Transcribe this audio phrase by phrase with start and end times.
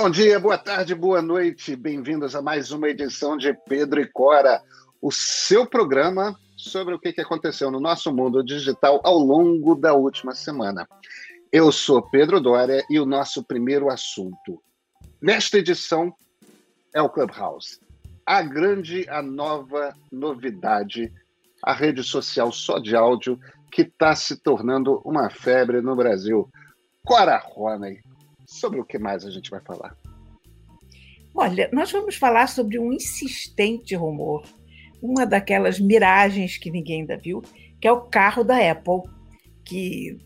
[0.00, 1.74] Bom dia, boa tarde, boa noite.
[1.74, 4.62] Bem-vindos a mais uma edição de Pedro e Cora,
[5.02, 10.36] o seu programa sobre o que aconteceu no nosso mundo digital ao longo da última
[10.36, 10.88] semana.
[11.50, 14.62] Eu sou Pedro Dória e o nosso primeiro assunto
[15.20, 16.14] nesta edição
[16.94, 17.80] é o Clubhouse.
[18.24, 21.12] A grande, a nova novidade,
[21.60, 23.36] a rede social só de áudio
[23.68, 26.48] que está se tornando uma febre no Brasil.
[27.04, 28.00] Cora Roney,
[28.48, 29.94] sobre o que mais a gente vai falar?
[31.34, 34.42] Olha, nós vamos falar sobre um insistente rumor,
[35.02, 37.42] uma daquelas miragens que ninguém ainda viu,
[37.80, 39.02] que é o carro da Apple,
[39.64, 40.18] que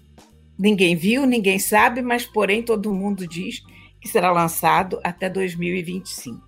[0.57, 3.61] ninguém viu, ninguém sabe, mas porém todo mundo diz
[4.01, 6.41] que será lançado até 2025.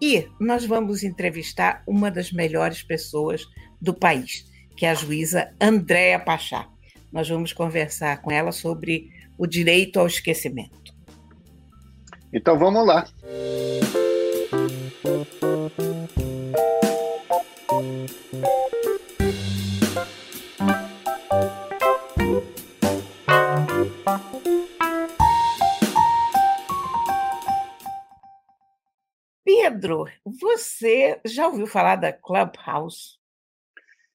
[0.00, 3.46] E nós vamos entrevistar uma das melhores pessoas
[3.80, 6.68] do país, que é a juíza Andréa Pachá.
[7.10, 10.79] Nós vamos conversar com ela sobre o direito ao esquecimento.
[12.32, 13.04] Então vamos lá.
[29.44, 33.18] Pedro, você já ouviu falar da Clubhouse?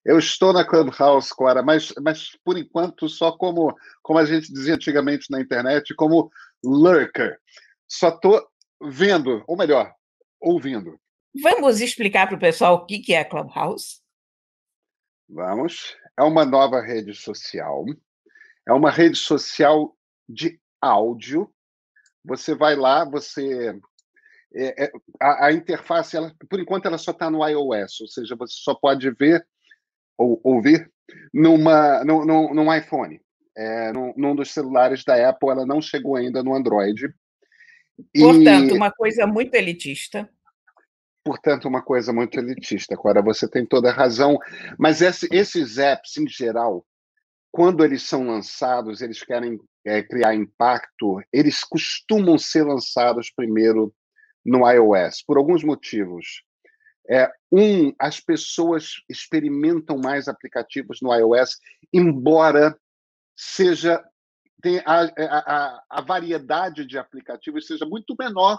[0.05, 4.75] Eu estou na Clubhouse, Cora, mas, mas por enquanto só como, como a gente dizia
[4.75, 6.31] antigamente na internet, como
[6.63, 7.39] lurker.
[7.87, 8.45] Só estou
[8.81, 9.93] vendo, ou melhor,
[10.39, 10.99] ouvindo.
[11.41, 14.01] Vamos explicar para o pessoal o que é a Clubhouse?
[15.27, 15.97] Vamos.
[16.17, 17.85] É uma nova rede social.
[18.67, 19.95] É uma rede social
[20.27, 21.51] de áudio.
[22.23, 23.77] Você vai lá, você.
[24.53, 28.37] É, é, a, a, interface, ela, por enquanto, ela só está no iOS, ou seja,
[28.37, 29.45] você só pode ver
[30.17, 30.89] ou ouvir
[31.33, 33.19] numa, num, num, num iPhone.
[33.57, 37.13] É, num, num, dos celulares da Apple, ela não chegou ainda no Android.
[38.13, 38.77] Portanto, e...
[38.77, 40.29] uma coisa muito elitista.
[41.23, 44.37] Portanto, uma coisa muito elitista, Cora, você tem toda a razão.
[44.77, 46.85] Mas esse, esses apps, em geral,
[47.51, 53.93] quando eles são lançados, eles querem é, criar impacto, eles costumam ser lançados primeiro
[54.45, 56.43] no iOS, por alguns motivos.
[57.09, 61.57] É, um, as pessoas experimentam mais aplicativos no iOS,
[61.93, 62.77] embora
[63.35, 64.03] seja
[64.65, 68.57] tem a, a, a, variedade de aplicativos seja muito menor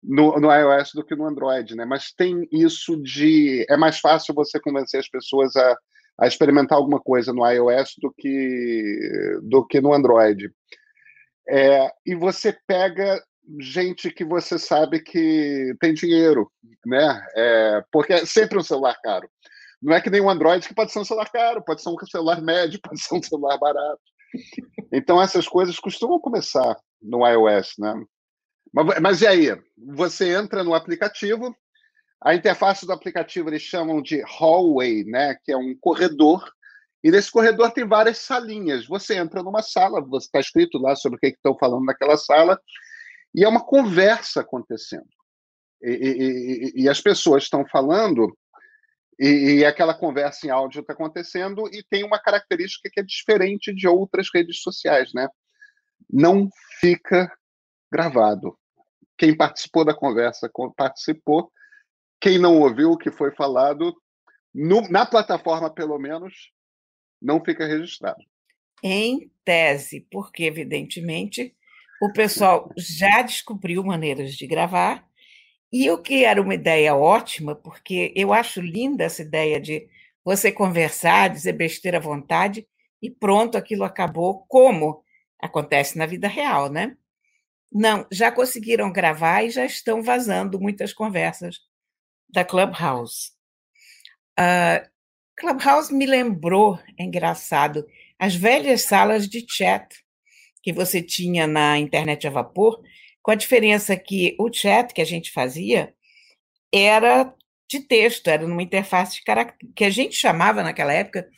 [0.00, 1.84] no, no, iOS do que no Android, né?
[1.84, 5.76] Mas tem isso de é mais fácil você convencer as pessoas a,
[6.20, 10.52] a experimentar alguma coisa no iOS do que do que no Android.
[11.48, 13.20] É, e você pega
[13.58, 16.48] gente que você sabe que tem dinheiro,
[16.86, 17.26] né?
[17.34, 19.28] É, porque é sempre um celular caro.
[19.82, 21.98] Não é que nem um Android que pode ser um celular caro, pode ser um
[22.06, 24.00] celular médio, pode ser um celular barato.
[24.92, 27.94] Então, essas coisas costumam começar no iOS, né?
[28.72, 29.62] Mas, mas e aí?
[29.76, 31.54] Você entra no aplicativo,
[32.22, 35.36] a interface do aplicativo eles chamam de hallway, né?
[35.44, 36.50] Que é um corredor.
[37.02, 38.86] E nesse corredor tem várias salinhas.
[38.86, 42.60] Você entra numa sala, você está escrito lá sobre o que estão falando naquela sala,
[43.34, 45.06] e é uma conversa acontecendo.
[45.80, 48.36] E, e, e, e as pessoas estão falando
[49.18, 53.74] e, e, aquela conversa em áudio está acontecendo e tem uma característica que é diferente
[53.74, 55.28] de outras redes sociais, né?
[56.08, 56.48] Não
[56.80, 57.30] fica
[57.90, 58.56] gravado.
[59.16, 61.50] Quem participou da conversa participou.
[62.20, 63.94] Quem não ouviu o que foi falado,
[64.54, 66.52] no, na plataforma, pelo menos,
[67.20, 68.22] não fica registrado.
[68.82, 71.56] Em tese, porque, evidentemente,
[72.00, 75.07] o pessoal já descobriu maneiras de gravar
[75.72, 79.86] e o que era uma ideia ótima, porque eu acho linda essa ideia de
[80.24, 82.66] você conversar, dizer besteira à vontade
[83.02, 85.02] e pronto, aquilo acabou, como
[85.40, 86.96] acontece na vida real, né?
[87.70, 91.58] Não, já conseguiram gravar e já estão vazando muitas conversas
[92.28, 93.30] da Clubhouse.
[94.38, 94.88] Uh,
[95.36, 97.86] Clubhouse me lembrou, é engraçado,
[98.18, 99.86] as velhas salas de chat
[100.62, 102.82] que você tinha na internet a vapor,
[103.28, 105.94] com a diferença que o chat que a gente fazia
[106.72, 107.30] era
[107.68, 111.28] de texto, era numa interface de caracteres, que a gente chamava naquela época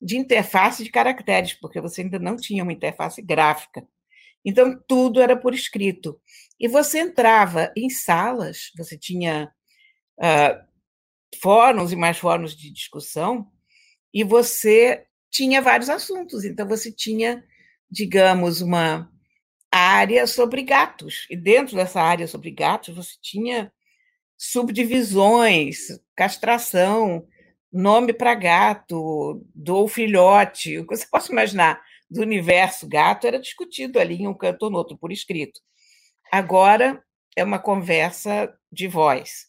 [0.00, 3.84] de interface de caracteres, porque você ainda não tinha uma interface gráfica.
[4.44, 6.20] Então, tudo era por escrito.
[6.56, 9.52] E você entrava em salas, você tinha
[10.20, 13.50] uh, fóruns e mais fóruns de discussão,
[14.14, 16.44] e você tinha vários assuntos.
[16.44, 17.44] Então, você tinha,
[17.90, 19.10] digamos, uma
[19.78, 21.26] área sobre gatos.
[21.30, 23.72] E dentro dessa área sobre gatos, você tinha
[24.36, 27.26] subdivisões, castração,
[27.72, 31.80] nome para gato, do filhote, o que você possa imaginar
[32.10, 35.60] do universo gato era discutido ali em um canto ou no outro, por escrito.
[36.32, 37.02] Agora
[37.36, 39.48] é uma conversa de voz.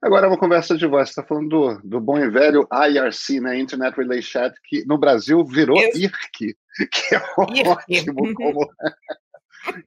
[0.00, 1.08] Agora é uma conversa de voz.
[1.08, 3.58] Você está falando do, do bom e velho IRC, né?
[3.58, 5.90] Internet Relay Chat, que no Brasil virou Eu...
[5.94, 6.56] IRC,
[6.90, 8.70] que é ótimo como,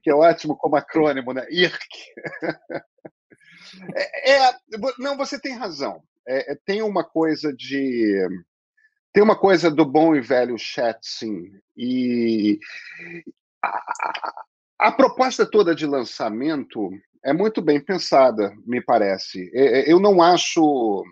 [0.02, 1.46] que é ótimo como acrônimo, né?
[1.50, 1.78] IRC.
[3.96, 4.52] É, é,
[4.98, 6.02] não, você tem razão.
[6.28, 8.28] É, é, tem uma coisa de.
[9.14, 11.52] Tem uma coisa do bom e velho chat, sim.
[11.76, 12.60] E
[13.64, 14.46] a,
[14.80, 16.90] a proposta toda de lançamento
[17.24, 19.50] é muito bem pensada, me parece.
[19.54, 21.04] É, é, eu não acho.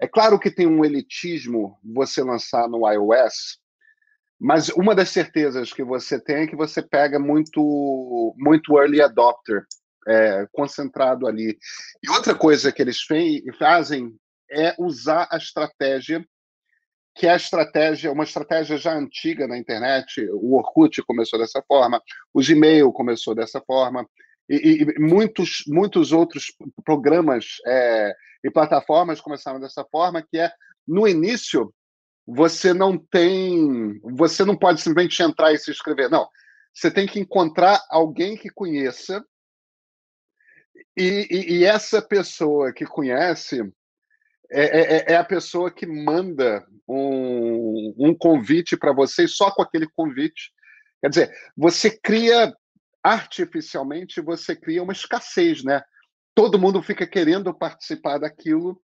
[0.00, 3.58] É claro que tem um elitismo você lançar no iOS,
[4.38, 9.64] mas uma das certezas que você tem é que você pega muito, muito early adopter
[10.06, 11.58] é, concentrado ali.
[12.02, 12.98] E outra coisa que eles
[13.58, 14.14] fazem
[14.50, 16.24] é usar a estratégia
[17.16, 20.28] que é a estratégia, uma estratégia já antiga na internet.
[20.32, 22.00] O Orkut começou dessa forma,
[22.32, 24.06] o Gmail começou dessa forma,
[24.48, 26.52] e, e muitos, muitos outros
[26.84, 30.52] programas é, e plataformas começaram dessa forma, que é
[30.86, 31.72] no início
[32.26, 36.28] você não tem, você não pode simplesmente entrar e se inscrever, não.
[36.74, 39.24] Você tem que encontrar alguém que conheça
[40.96, 43.60] e, e, e essa pessoa que conhece
[44.50, 49.50] é, é, é, é, a pessoa que manda um, um convite para você e só
[49.50, 50.52] com aquele convite.
[51.00, 52.54] Quer dizer, você cria
[53.02, 55.82] artificialmente, você cria uma escassez, né?
[56.34, 58.80] Todo mundo fica querendo participar daquilo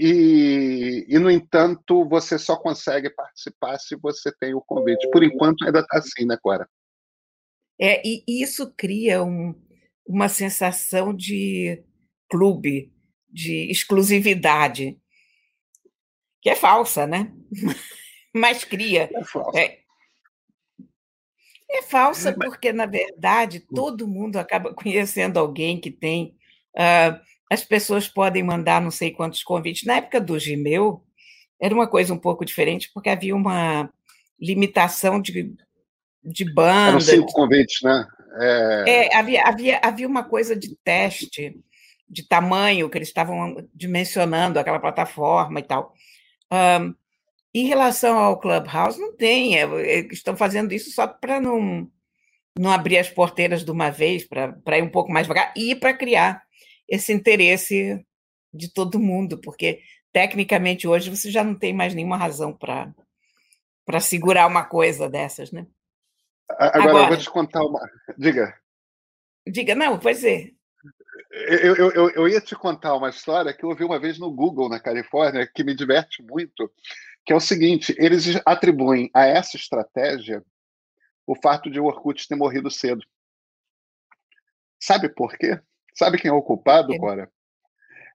[0.00, 5.10] e, e no entanto, você só consegue participar se você tem o convite.
[5.10, 6.68] Por enquanto, ainda está assim, né, Cora?
[7.80, 9.54] É, e isso cria um,
[10.06, 11.82] uma sensação de
[12.30, 12.92] clube,
[13.28, 14.96] de exclusividade,
[16.40, 17.32] que é falsa, né?
[18.32, 19.10] Mas cria.
[19.12, 19.58] É falsa.
[19.58, 19.78] É,
[21.70, 23.74] é falsa porque, na verdade, hum.
[23.74, 26.36] todo mundo acaba conhecendo alguém que tem.
[26.76, 27.18] Uh,
[27.50, 29.84] as pessoas podem mandar não sei quantos convites.
[29.84, 31.02] Na época do Gmail,
[31.60, 33.90] era uma coisa um pouco diferente, porque havia uma
[34.40, 35.54] limitação de,
[36.22, 36.90] de banda.
[36.90, 38.06] Eram cinco convites, né?
[38.40, 38.84] É...
[38.86, 39.16] é...
[39.16, 41.58] havia, havia, havia uma coisa de teste
[42.08, 45.92] de tamanho que eles estavam dimensionando aquela plataforma e tal.
[46.50, 46.94] Um,
[47.54, 49.58] em relação ao Clubhouse, não tem.
[49.58, 51.90] É, é estão fazendo isso só para não,
[52.58, 55.92] não abrir as porteiras de uma vez, para ir um pouco mais devagar e para
[55.92, 56.42] criar
[56.88, 58.04] esse interesse
[58.52, 59.82] de todo mundo, porque
[60.12, 62.92] tecnicamente hoje você já não tem mais nenhuma razão para
[63.84, 65.66] para segurar uma coisa dessas, né?
[66.50, 67.80] Agora, Agora, eu vou te contar uma.
[68.18, 68.54] Diga.
[69.46, 70.50] Diga, não, pois é.
[71.30, 74.30] Eu, eu, eu, eu, ia te contar uma história que eu ouvi uma vez no
[74.30, 76.70] Google, na Califórnia, que me diverte muito,
[77.24, 80.44] que é o seguinte: eles atribuem a essa estratégia
[81.26, 83.02] o fato de o Orkut ter morrido cedo.
[84.80, 85.60] Sabe por quê?
[85.98, 87.28] Sabe quem é o culpado, Cora?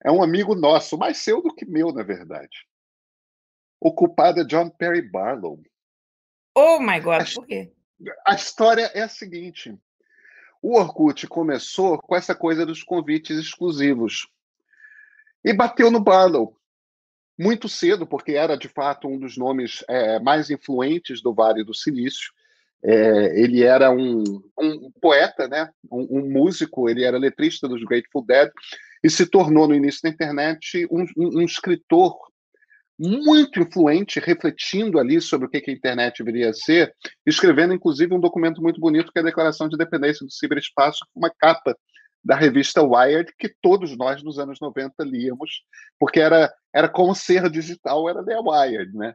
[0.02, 2.66] É um amigo nosso, mais seu do que meu, na verdade.
[3.78, 5.62] O culpado é John Perry Barlow.
[6.56, 7.74] Oh, my God, por quê?
[8.26, 9.78] A história é a seguinte:
[10.62, 14.30] o Orkut começou com essa coisa dos convites exclusivos
[15.44, 16.58] e bateu no Barlow
[17.38, 21.74] muito cedo, porque era de fato um dos nomes é, mais influentes do Vale do
[21.74, 22.32] Silício.
[22.86, 24.24] É, ele era um,
[24.60, 25.70] um poeta, né?
[25.90, 28.52] Um, um, músico, ele era letrista dos Grateful Dead
[29.04, 32.13] e se tornou no início da internet um, um escritor
[33.00, 36.94] muito influente, refletindo ali sobre o que a internet viria a ser,
[37.25, 41.30] escrevendo inclusive um documento muito bonito que é a Declaração de Independência do Ciberespaço, uma
[41.30, 41.75] capa
[42.24, 45.63] da revista Wired, que todos nós nos anos 90 líamos,
[46.00, 49.13] porque era, era como ser digital, era da Wired, né?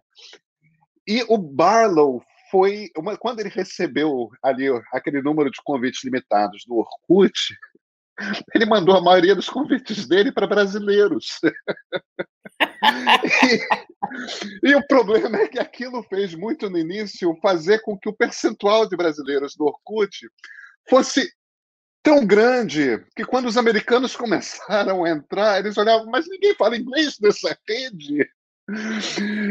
[1.06, 6.76] E o Barlow foi, uma, quando ele recebeu ali aquele número de convites limitados do
[6.76, 7.32] Orkut,
[8.54, 11.38] ele mandou a maioria dos convites dele para brasileiros.
[14.62, 18.16] e, e, o problema é que aquilo fez muito no início fazer com que o
[18.16, 20.28] percentual de brasileiros do Orkut
[20.88, 21.30] fosse
[22.02, 27.16] tão grande que quando os americanos começaram a entrar, eles olhavam, mas ninguém fala inglês
[27.20, 28.28] nessa rede.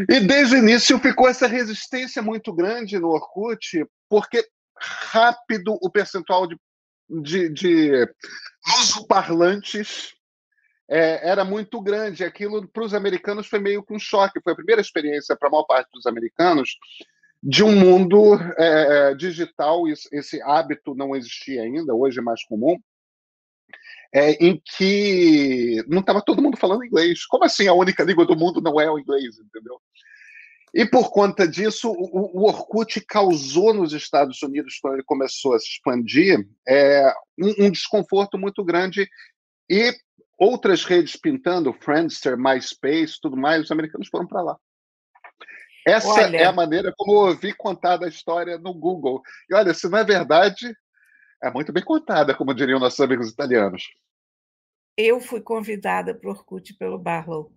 [0.10, 4.48] E desde o início ficou essa resistência muito grande no Orkut, porque
[4.80, 6.58] rápido o percentual de,
[7.10, 8.14] de, de
[9.08, 10.14] parlantes
[10.90, 12.24] é, era muito grande.
[12.24, 14.42] Aquilo para os americanos foi meio que um choque.
[14.42, 16.78] Foi a primeira experiência para a maior parte dos americanos
[17.42, 19.84] de um mundo é, é digital.
[19.88, 22.78] Esse hábito não existia ainda, hoje é mais comum.
[24.14, 27.26] É, em que não estava todo mundo falando inglês.
[27.26, 29.80] Como assim a única língua do mundo não é o inglês, entendeu?
[30.74, 35.60] E por conta disso, o, o Orkut causou nos Estados Unidos, quando ele começou a
[35.60, 39.08] se expandir, é, um, um desconforto muito grande
[39.70, 39.94] e
[40.38, 44.58] outras redes pintando, Friendster, MySpace, tudo mais, os americanos foram para lá.
[45.88, 49.22] Essa olha, é a maneira como eu ouvi contada a história no Google.
[49.50, 50.76] E olha, se não é verdade,
[51.41, 53.84] é muito bem contada, como diriam nossos amigos italianos.
[54.98, 57.51] Eu fui convidada para o Orkut pelo Barlow.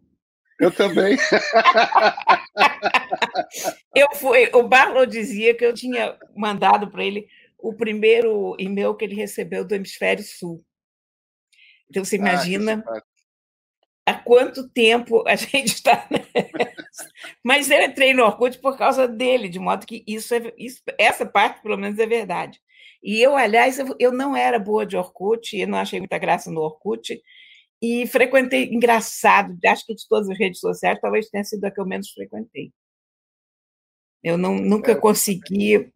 [0.58, 1.16] Eu também.
[3.96, 4.50] eu fui.
[4.52, 7.26] O Barlow dizia que eu tinha mandado para ele
[7.58, 10.62] o primeiro e-mail que ele recebeu do Hemisfério Sul.
[11.88, 13.02] Então você ah, imagina ah,
[14.04, 16.06] há quanto tempo a gente está.
[17.42, 21.24] Mas eu entrei no Orkut por causa dele, de modo que isso, é, isso essa
[21.24, 22.60] parte, pelo menos, é verdade.
[23.02, 26.50] E eu, aliás, eu, eu não era boa de Orkut, eu não achei muita graça
[26.50, 27.20] no Orkut,
[27.82, 31.80] e frequentei, engraçado, acho que de todas as redes sociais, talvez tenha sido a que
[31.80, 32.72] eu menos frequentei.
[34.22, 34.94] Eu não, nunca é.
[34.94, 35.90] consegui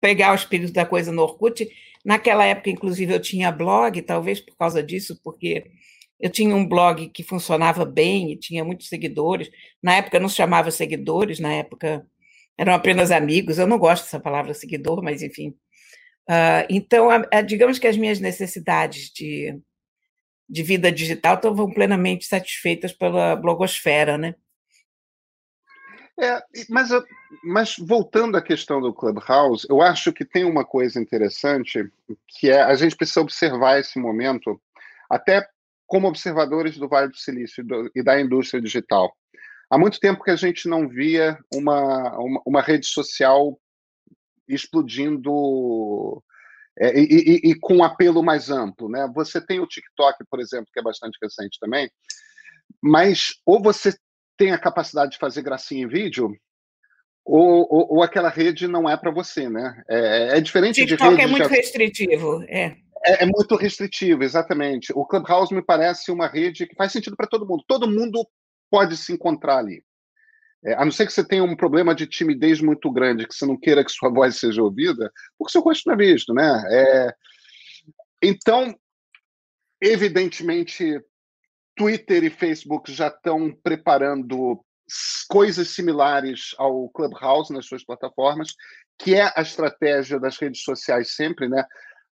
[0.00, 1.68] pegar o espírito da coisa no Orkut.
[2.04, 5.70] Naquela época, inclusive, eu tinha blog, talvez por causa disso, porque
[6.18, 9.48] eu tinha um blog que funcionava bem e tinha muitos seguidores.
[9.82, 12.04] Na época não se chamava seguidores, na época
[12.58, 13.58] eram apenas amigos.
[13.58, 15.50] Eu não gosto dessa palavra seguidor, mas enfim.
[16.28, 19.60] Uh, então, a, a, digamos que as minhas necessidades de
[20.52, 24.34] de vida digital estavam plenamente satisfeitas pela blogosfera, né?
[26.20, 26.90] É, mas,
[27.42, 31.90] mas voltando à questão do Clubhouse, eu acho que tem uma coisa interessante
[32.28, 34.60] que é a gente precisa observar esse momento,
[35.08, 35.48] até
[35.86, 39.16] como observadores do Vale do Silício e da indústria digital.
[39.72, 43.58] Há muito tempo que a gente não via uma, uma, uma rede social
[44.46, 46.22] explodindo
[46.78, 48.86] é, e, e, e, com um apelo mais amplo.
[48.86, 49.10] Né?
[49.14, 51.90] Você tem o TikTok, por exemplo, que é bastante recente também,
[52.82, 53.96] mas ou você
[54.36, 56.36] tem a capacidade de fazer gracinha em vídeo,
[57.24, 59.82] ou, ou, ou aquela rede não é para você, né?
[59.88, 61.22] É, é diferente TikTok de rede...
[61.22, 61.54] é muito já...
[61.54, 62.76] restritivo, é.
[63.06, 63.22] é.
[63.22, 64.92] É muito restritivo, exatamente.
[64.94, 67.64] O Clubhouse me parece uma rede que faz sentido para todo mundo.
[67.66, 68.28] Todo mundo
[68.72, 69.84] pode se encontrar ali.
[70.64, 73.44] É, a não ser que você tenha um problema de timidez muito grande, que você
[73.44, 76.62] não queira que sua voz seja ouvida, porque seu rosto não é visto, né?
[76.70, 77.14] É...
[78.22, 78.74] Então,
[79.80, 80.98] evidentemente,
[81.76, 84.64] Twitter e Facebook já estão preparando
[85.28, 88.54] coisas similares ao Clubhouse nas suas plataformas,
[88.98, 91.62] que é a estratégia das redes sociais sempre, né?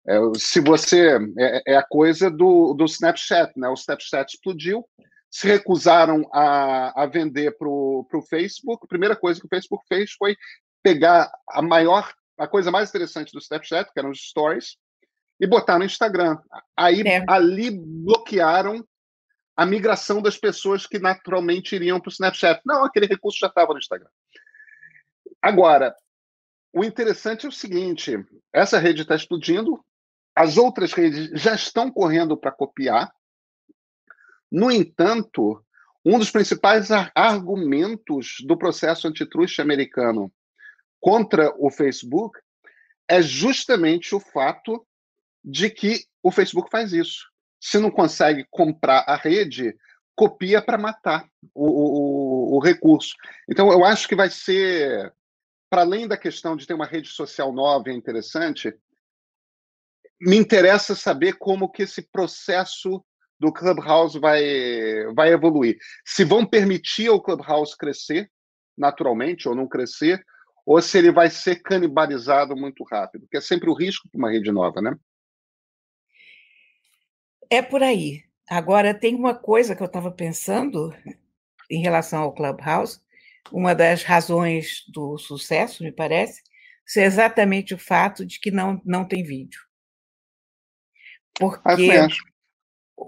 [0.07, 3.69] É, se você é, é a coisa do, do Snapchat, né?
[3.69, 4.85] O Snapchat explodiu,
[5.31, 8.85] se recusaram a, a vender para o Facebook.
[8.85, 10.37] A primeira coisa que o Facebook fez foi
[10.83, 14.77] pegar a maior, a coisa mais interessante do Snapchat, que eram os stories,
[15.39, 16.39] e botar no Instagram.
[16.77, 17.25] Aí é.
[17.29, 18.85] ali bloquearam
[19.57, 22.61] a migração das pessoas que naturalmente iriam para o Snapchat.
[22.65, 24.09] Não, aquele recurso já estava no Instagram.
[25.41, 25.95] Agora,
[26.73, 28.17] o interessante é o seguinte:
[28.53, 29.85] essa rede está explodindo,
[30.35, 33.13] as outras redes já estão correndo para copiar.
[34.51, 35.65] No entanto,
[36.05, 40.33] um dos principais argumentos do processo antitruste americano
[41.01, 42.39] contra o Facebook
[43.09, 44.87] é justamente o fato
[45.45, 47.29] de que o Facebook faz isso.
[47.61, 49.77] Se não consegue comprar a rede,
[50.15, 53.15] copia para matar o, o, o, recurso.
[53.49, 55.13] Então, eu acho que vai ser,
[55.69, 58.75] para além da questão de ter uma rede social nova e interessante,
[60.21, 63.05] me interessa saber como que esse processo
[63.41, 64.43] do Clubhouse vai,
[65.15, 65.79] vai evoluir.
[66.05, 68.31] Se vão permitir ao Clubhouse crescer
[68.77, 70.25] naturalmente ou não crescer,
[70.65, 74.31] ou se ele vai ser canibalizado muito rápido, que é sempre o risco de uma
[74.31, 74.95] rede nova, né?
[77.51, 78.25] É por aí.
[78.49, 80.95] Agora, tem uma coisa que eu estava pensando
[81.71, 83.01] em relação ao Clubhouse,
[83.53, 86.43] uma das razões do sucesso, me parece,
[86.97, 89.61] é exatamente o fato de que não, não tem vídeo.
[91.39, 91.99] Porque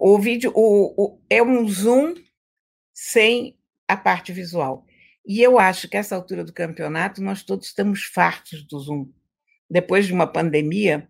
[0.01, 2.15] o vídeo o, o, é um zoom
[2.95, 4.85] sem a parte visual.
[5.27, 9.11] E eu acho que essa altura do campeonato nós todos estamos fartos do zoom.
[9.71, 11.09] Depois de uma pandemia,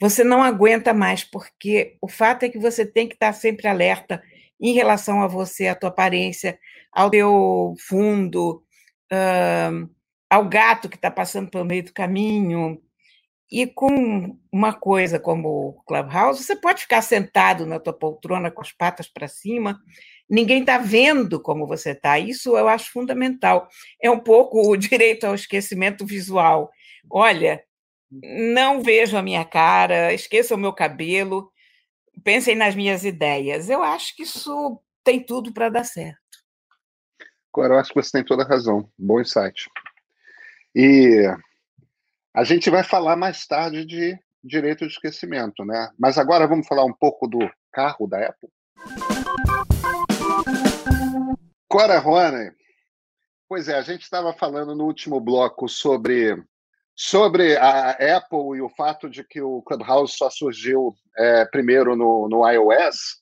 [0.00, 4.22] você não aguenta mais, porque o fato é que você tem que estar sempre alerta
[4.60, 6.58] em relação a você, à tua aparência,
[6.92, 8.62] ao teu fundo,
[9.12, 9.90] uh,
[10.28, 12.80] ao gato que está passando pelo meio do caminho,
[13.50, 18.60] e com uma coisa como o Clubhouse, você pode ficar sentado na tua poltrona com
[18.60, 19.80] as patas para cima,
[20.28, 22.18] ninguém está vendo como você está.
[22.18, 23.68] Isso eu acho fundamental.
[24.00, 26.70] É um pouco o direito ao esquecimento visual.
[27.10, 27.62] Olha,
[28.10, 31.50] não vejo a minha cara, esqueça o meu cabelo,
[32.22, 33.68] pensem nas minhas ideias.
[33.68, 36.20] Eu acho que isso tem tudo para dar certo.
[37.52, 38.88] Agora, eu acho que você tem toda a razão.
[38.96, 39.68] Bom insight.
[40.72, 41.26] E
[42.34, 45.90] a gente vai falar mais tarde de direito de esquecimento, né?
[45.98, 48.48] Mas agora vamos falar um pouco do carro da Apple.
[51.68, 52.50] Cora Rony,
[53.48, 56.36] pois é, a gente estava falando no último bloco sobre
[56.94, 62.28] sobre a Apple e o fato de que o Clubhouse só surgiu é, primeiro no,
[62.28, 63.20] no iOS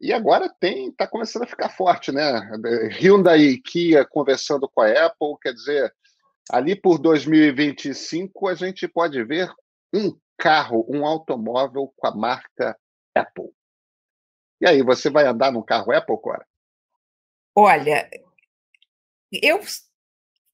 [0.00, 2.22] e agora tem está começando a ficar forte, né?
[3.00, 5.94] Hyundai e Kia conversando com a Apple, quer dizer,
[6.50, 9.50] ali por 2025 a gente pode ver
[9.92, 12.76] um carro, um automóvel com a marca
[13.14, 13.50] Apple.
[14.60, 16.46] E aí, você vai andar num carro Apple, Cora?
[17.54, 18.08] Olha,
[19.30, 19.60] eu,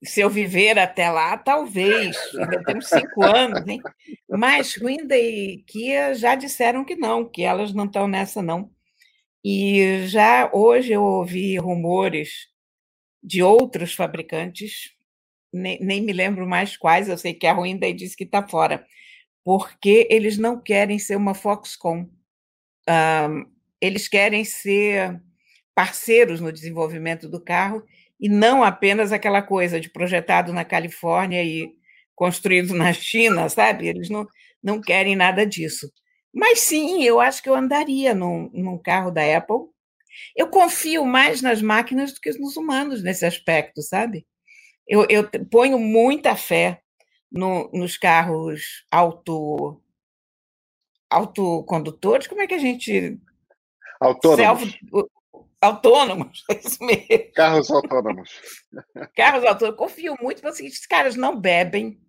[0.02, 2.16] se eu viver até lá, talvez.
[2.34, 3.80] Ainda temos cinco anos, hein?
[4.28, 8.70] Mas Hyundai e Kia já disseram que não, que elas não estão nessa, não.
[9.44, 12.48] E já hoje eu ouvi rumores
[13.22, 14.94] de outros fabricantes,
[15.52, 18.86] nem, nem me lembro mais quais, eu sei que a Hyundai disse que está fora,
[19.44, 22.06] porque eles não querem ser uma Foxconn.
[23.80, 25.20] Eles querem ser
[25.74, 27.82] parceiros no desenvolvimento do carro
[28.20, 31.72] e não apenas aquela coisa de projetado na Califórnia e
[32.14, 33.88] construído na China, sabe?
[33.88, 34.26] Eles não,
[34.62, 35.90] não querem nada disso.
[36.32, 39.56] Mas sim, eu acho que eu andaria num, num carro da Apple.
[40.36, 44.26] Eu confio mais nas máquinas do que nos humanos nesse aspecto, sabe?
[44.90, 46.82] Eu, eu ponho muita fé
[47.30, 49.80] no, nos carros auto
[51.08, 53.20] autocondutores, como é que a gente
[54.00, 54.80] autônomos Self,
[55.60, 57.32] autônomos, é isso mesmo.
[57.34, 58.30] Carros autônomos.
[59.16, 59.78] Carros autônomos.
[59.78, 62.00] Confio muito, porque esses caras não bebem,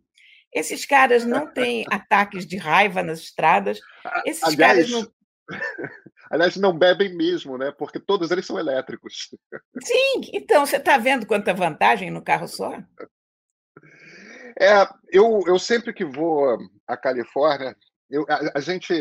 [0.51, 3.79] esses caras não têm ataques de raiva nas estradas,
[4.25, 5.11] esses aliás, caras não.
[6.31, 7.71] Aliás, não bebem mesmo, né?
[7.77, 9.29] Porque todos eles são elétricos.
[9.83, 12.71] Sim, então você está vendo quanta vantagem no carro só?
[14.57, 16.57] É, eu, eu sempre que vou
[16.87, 17.75] à Califórnia,
[18.09, 18.93] eu, a, a gente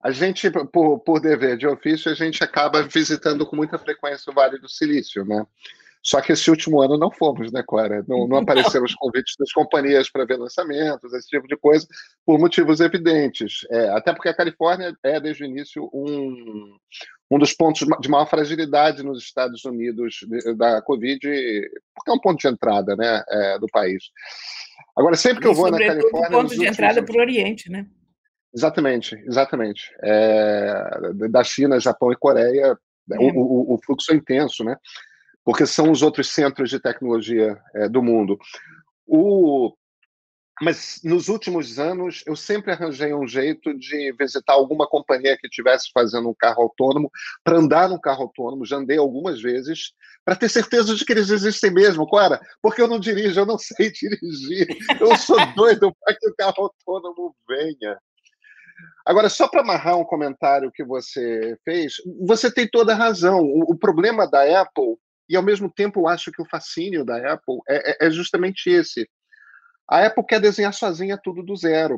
[0.00, 4.34] a gente, por, por dever de ofício, a gente acaba visitando com muita frequência o
[4.34, 5.44] Vale do Silício, né?
[6.02, 8.04] Só que esse último ano não fomos, né, Clara?
[8.06, 11.86] Não, não apareceram os convites das companhias para ver lançamentos, esse tipo de coisa,
[12.24, 13.66] por motivos evidentes.
[13.70, 16.76] É, até porque a Califórnia é, desde o início, um,
[17.30, 20.18] um dos pontos de maior fragilidade nos Estados Unidos
[20.56, 21.18] da Covid,
[21.94, 24.04] porque é um ponto de entrada né, é, do país.
[24.96, 26.28] Agora, sempre que eu vou na Califórnia.
[26.28, 27.86] um ponto de entrada para o Oriente, né?
[28.54, 29.92] Exatamente, exatamente.
[30.02, 32.78] É, da China, Japão e Coreia,
[33.12, 33.18] é.
[33.18, 34.76] o, o, o, fluxo é intenso, né?
[35.46, 38.36] Porque são os outros centros de tecnologia é, do mundo.
[39.06, 39.72] O,
[40.60, 45.90] mas nos últimos anos eu sempre arranjei um jeito de visitar alguma companhia que estivesse
[45.92, 47.10] fazendo um carro autônomo
[47.44, 48.64] para andar num carro autônomo.
[48.64, 49.92] Já andei algumas vezes
[50.24, 53.58] para ter certeza de que eles existem mesmo, Clara, porque eu não dirijo, eu não
[53.58, 54.66] sei dirigir.
[54.98, 57.98] Eu sou doido para que o carro autônomo venha.
[59.04, 61.94] Agora, só para amarrar um comentário que você fez,
[62.26, 63.40] você tem toda a razão.
[63.40, 64.96] O, o, problema da Apple,
[65.28, 68.68] e ao mesmo tempo eu acho que o fascínio da Apple é, é, é justamente
[68.70, 69.08] esse.
[69.88, 71.96] A Apple quer desenhar sozinha tudo do zero.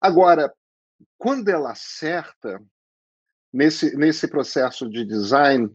[0.00, 0.52] Agora,
[1.18, 2.60] quando ela acerta
[3.52, 5.72] nesse, nesse processo de design,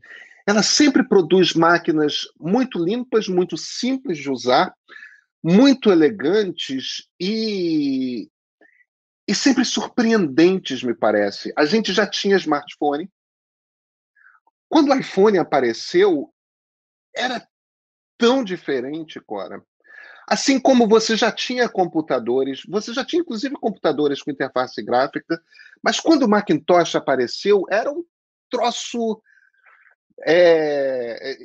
[0.47, 4.73] ela sempre produz máquinas muito limpas, muito simples de usar,
[5.43, 8.29] muito elegantes e,
[9.27, 11.51] e sempre surpreendentes, me parece.
[11.57, 13.09] A gente já tinha smartphone.
[14.69, 16.31] Quando o iPhone apareceu,
[17.15, 17.45] era
[18.17, 19.63] tão diferente, Cora.
[20.28, 25.41] Assim como você já tinha computadores, você já tinha inclusive computadores com interface gráfica,
[25.84, 28.04] mas quando o Macintosh apareceu, era um
[28.50, 29.21] troço.
[30.26, 31.36] É...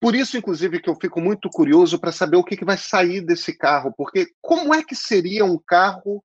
[0.00, 3.20] Por isso, inclusive, que eu fico muito curioso para saber o que, que vai sair
[3.20, 6.24] desse carro, porque como é que seria um carro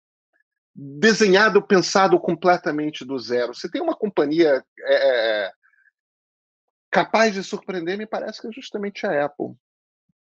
[0.74, 3.54] desenhado, pensado completamente do zero?
[3.54, 5.52] Se tem uma companhia é, é
[6.98, 9.54] capaz de surpreender, me parece que é justamente a Apple.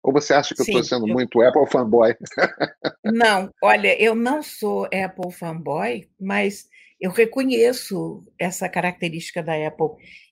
[0.03, 1.15] Ou você acha que Sim, eu estou sendo eu...
[1.15, 2.15] muito Apple fanboy?
[3.03, 6.69] Não, olha, eu não sou Apple fanboy, mas
[7.01, 9.89] eu reconheço essa característica da Apple.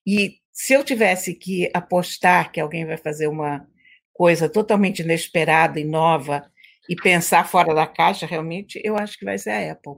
[0.07, 3.67] E se eu tivesse que apostar que alguém vai fazer uma
[4.13, 6.51] coisa totalmente inesperada e nova
[6.89, 9.95] e pensar fora da caixa, realmente, eu acho que vai ser a Apple.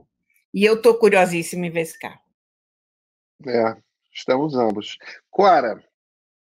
[0.53, 2.21] E eu estou curiosíssima em ver esse carro.
[3.45, 3.75] É,
[4.13, 4.97] estamos ambos.
[5.29, 5.83] Cora,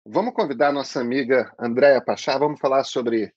[0.04, 3.32] Vamos convidar nossa amiga Andréa Pachá, vamos falar sobre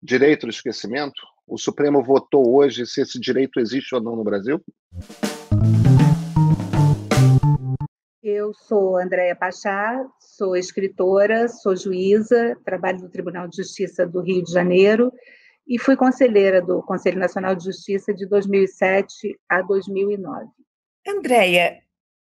[0.00, 1.20] direito do esquecimento?
[1.44, 4.62] O Supremo votou hoje se esse direito existe ou não no Brasil?
[8.22, 14.44] Eu sou Andréia Pachá, sou escritora, sou juíza, trabalho no Tribunal de Justiça do Rio
[14.44, 15.12] de Janeiro
[15.66, 20.46] e fui conselheira do Conselho Nacional de Justiça de 2007 a 2009.
[21.08, 21.82] Andréia,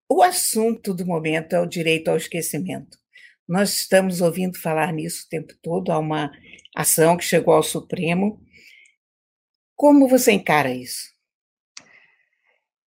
[0.09, 2.97] o assunto do momento é o direito ao esquecimento.
[3.47, 6.31] Nós estamos ouvindo falar nisso o tempo todo, há uma
[6.75, 8.41] ação que chegou ao Supremo.
[9.75, 11.15] Como você encara isso?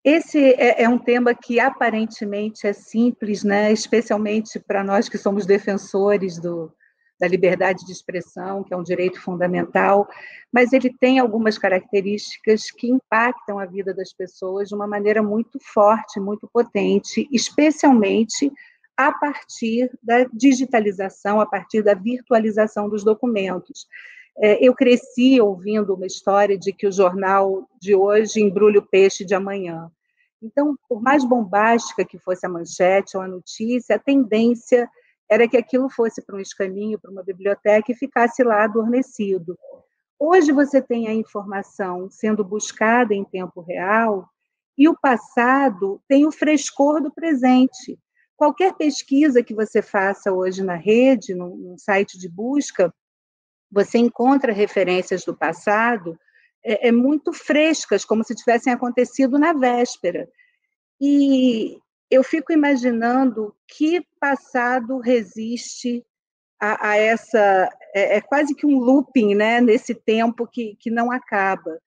[0.01, 3.71] Esse é, é, um tema que aparentemente é simples, né?
[3.71, 6.71] especialmente para nós que somos defensores do,
[7.19, 10.07] da liberdade de expressão, que é um direito fundamental,
[10.53, 15.59] mas ele tem algumas características que impactam a vida das pessoas de uma maneira muito
[15.73, 18.51] forte, muito potente, especialmente
[18.97, 23.87] a partir da digitalização, a partir da virtualização dos documentos.
[24.37, 29.23] É, eu cresci ouvindo uma história de que o jornal de hoje embrulha o peixe
[29.23, 29.89] de amanhã.
[30.41, 34.89] Então, por mais bombástica que fosse a manchete ou a notícia, a tendência
[35.29, 39.57] era que aquilo fosse para um escaninho, para uma biblioteca e ficasse lá adormecido.
[40.19, 44.29] Hoje você tem a informação sendo buscada em tempo real
[44.77, 47.97] e o passado tem o frescor do presente.
[48.37, 52.93] Qualquer pesquisa que você faça hoje na rede, num, num site de busca,
[53.71, 56.17] você encontra referências do passado
[56.65, 60.27] é, é muito frescas, como se tivessem acontecido na véspera.
[60.99, 61.77] E
[62.09, 66.03] eu fico imaginando que passado resiste
[66.59, 67.69] a, a essa.
[67.93, 71.79] É, é, quase que um looping né, nesse tempo que, que não acaba.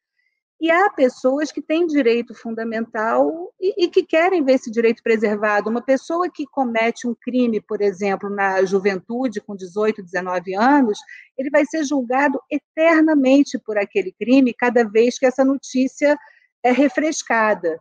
[0.61, 5.71] E há pessoas que têm direito fundamental e, e, que querem ver esse direito preservado.
[5.71, 10.99] Uma pessoa que comete um crime, por exemplo, na juventude, com 18, 19 anos,
[11.37, 16.19] ele vai ser julgado eternamente por aquele crime cada vez que essa notícia
[16.65, 17.79] é refrescada.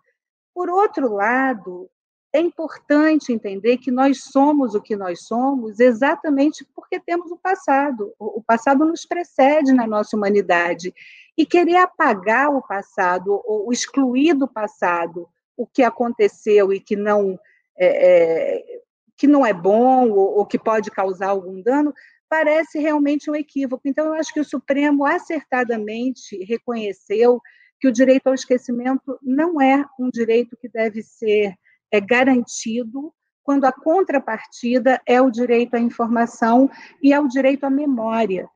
[0.54, 1.90] Por outro lado,
[2.34, 8.14] é importante entender que nós somos o que nós somos exatamente porque temos o passado.
[8.20, 10.94] O passado nos precede na nossa humanidade.
[11.38, 17.40] E querer apagar o passado, ou excluir do passado o que aconteceu e que não
[17.78, 18.82] é, é,
[19.16, 21.94] que não é bom ou, ou que pode causar algum dano,
[22.30, 23.88] parece realmente um equívoco.
[23.88, 27.42] Então, eu acho que o Supremo acertadamente reconheceu
[27.80, 31.56] que o direito ao esquecimento não é um direito que deve ser
[31.92, 36.70] é, garantido quando a contrapartida é o direito à informação
[37.02, 38.50] e é o direito à memória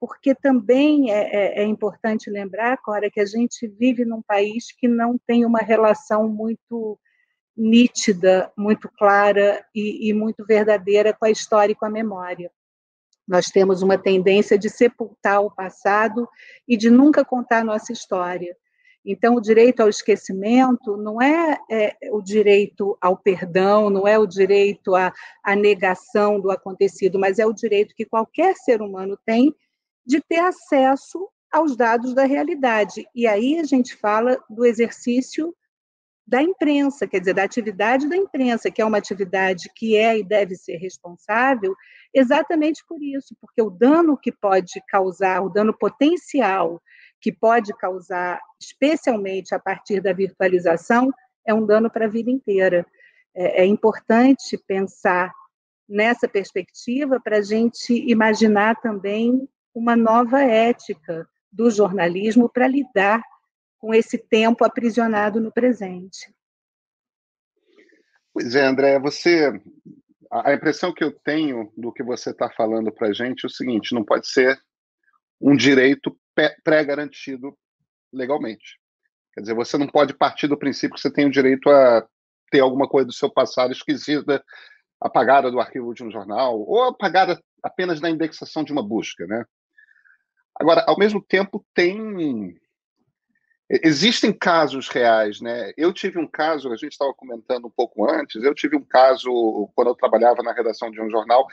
[0.00, 4.86] porque também é, é, é, importante lembrar, Cora, que a gente vive num país que
[4.86, 6.98] não tem uma relação muito
[7.56, 12.50] nítida, muito clara e, e muito verdadeira com a história e com a memória.
[13.26, 16.28] Nós temos uma tendência de sepultar o passado
[16.66, 18.56] e de nunca contar a nossa história.
[19.10, 24.26] Então, o direito ao esquecimento não é, é, o direito ao perdão, não é o
[24.26, 25.10] direito à,
[25.42, 29.56] à negação do acontecido, mas é o direito que qualquer ser humano tem
[30.04, 33.08] de ter acesso aos dados da realidade.
[33.14, 35.56] E aí a gente fala do exercício
[36.26, 40.22] da imprensa, quer dizer, da atividade da imprensa, que é uma atividade que é e
[40.22, 41.74] deve ser responsável,
[42.12, 46.82] exatamente por isso, porque o dano que pode causar, o dano potencial
[47.20, 51.10] que pode causar, especialmente a partir da virtualização,
[51.46, 52.86] é um dano para a vida inteira.
[53.34, 55.32] É, é importante pensar
[55.88, 63.22] nessa perspectiva para a gente imaginar também uma nova ética do jornalismo para lidar
[63.78, 66.32] com esse tempo aprisionado no presente.
[68.32, 69.50] Pois é, André, você.
[70.30, 73.50] A impressão que eu tenho do que você está falando para a gente é o
[73.50, 74.60] seguinte: não pode ser
[75.40, 76.14] um direito
[76.62, 77.56] pré-garantido
[78.12, 78.78] legalmente.
[79.34, 82.06] Quer dizer, você não pode partir do princípio que você tem o direito a
[82.50, 84.42] ter alguma coisa do seu passado esquisita,
[85.00, 89.44] apagada do arquivo de um jornal, ou apagada apenas na indexação de uma busca, né?
[90.58, 92.58] Agora, ao mesmo tempo, tem.
[93.70, 95.72] Existem casos reais, né?
[95.76, 99.70] Eu tive um caso, a gente estava comentando um pouco antes, eu tive um caso
[99.74, 101.46] quando eu trabalhava na redação de um jornal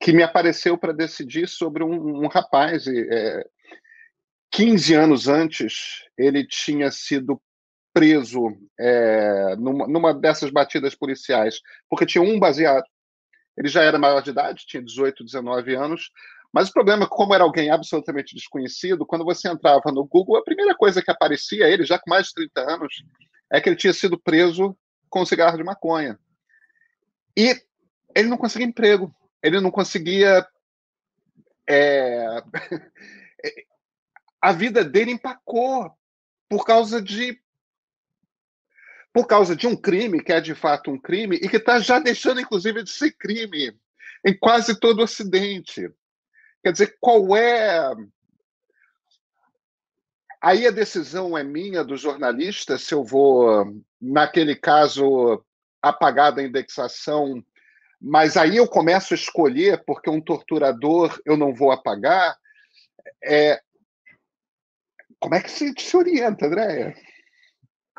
[0.00, 2.86] que me apareceu para decidir sobre um, um rapaz.
[2.86, 3.46] É,
[4.50, 7.40] 15 anos antes, ele tinha sido
[7.92, 12.84] preso é, numa, numa dessas batidas policiais, porque tinha um baseado.
[13.56, 16.10] Ele já era maior de idade, tinha 18, 19 anos,
[16.52, 20.74] mas o problema, como era alguém absolutamente desconhecido, quando você entrava no Google, a primeira
[20.74, 23.04] coisa que aparecia, ele já com mais de 30 anos,
[23.52, 24.76] é que ele tinha sido preso
[25.08, 26.18] com cigarro de maconha.
[27.36, 27.54] E
[28.14, 30.46] ele não conseguia emprego, ele não conseguia.
[31.68, 32.42] É...
[34.40, 35.92] a vida dele empacou
[36.48, 37.40] por causa de
[39.12, 41.98] por causa de um crime, que é de fato um crime, e que está já
[41.98, 43.76] deixando, inclusive, de ser crime
[44.24, 45.90] em quase todo o Ocidente.
[46.62, 47.92] Quer dizer, qual é.
[50.40, 55.44] Aí a decisão é minha, do jornalista, se eu vou, naquele caso,
[55.82, 57.44] apagar da indexação,
[58.00, 62.38] mas aí eu começo a escolher, porque um torturador eu não vou apagar.
[63.22, 63.60] É...
[65.20, 66.94] Como é que se, se orienta, Andréia?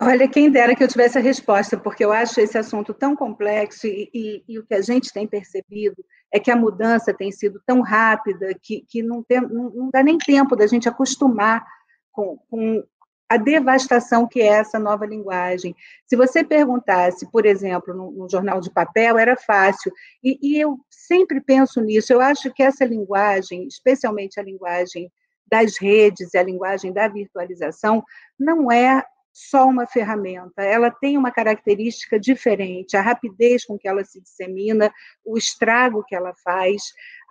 [0.02, 3.86] Olha, quem dera que eu tivesse a resposta, porque eu acho esse assunto tão complexo
[3.86, 6.04] e, e, e, o que a gente tem percebido
[6.34, 10.02] é que a mudança tem sido tão rápida que, que não, tem, não, não dá
[10.02, 11.64] nem tempo da gente acostumar
[12.12, 12.84] com, com,
[13.30, 15.74] a devastação que é essa nova linguagem.
[16.06, 19.90] Se você perguntasse, por exemplo, no, no jornal de papel, era fácil,
[20.24, 25.10] e, e eu sempre penso nisso, eu acho que essa linguagem, especialmente a linguagem
[25.52, 28.04] das redes e a linguagem da virtualização,
[28.40, 34.04] não é só uma ferramenta, ela tem uma característica diferente, a rapidez com que ela
[34.04, 34.94] se dissemina,
[35.26, 36.82] o estrago que ela faz,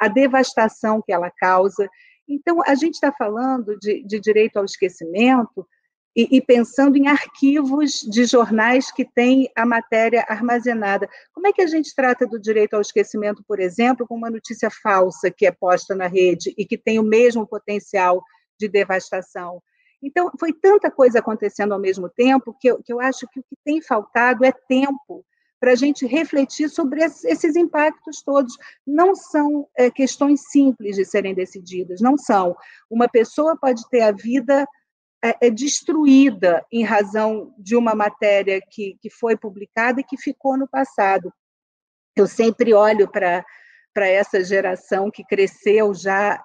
[0.01, 1.89] a devastação que ela causa.
[2.27, 5.67] Então, a gente está falando de, de, direito ao esquecimento
[6.15, 11.09] e, e, pensando em arquivos de jornais que têm a matéria armazenada.
[11.33, 14.69] Como é que a gente trata do direito ao esquecimento, por exemplo, com uma notícia
[14.71, 18.23] falsa que é posta na rede e que tem o mesmo potencial
[18.59, 19.63] de devastação?
[20.03, 23.43] Então, foi tanta coisa acontecendo ao mesmo tempo que eu, que eu acho que o
[23.43, 25.25] que tem faltado é tempo
[25.61, 28.57] para a gente refletir sobre esses impactos todos.
[28.87, 32.57] Não são é, questões simples de serem decididas, não são.
[32.91, 34.67] Uma pessoa pode ter a vida
[35.23, 40.57] é, é destruída em razão de uma matéria que, que foi publicada e que ficou
[40.57, 41.33] no passado.
[42.17, 43.45] Eu sempre olho para
[43.97, 46.43] essa geração que cresceu já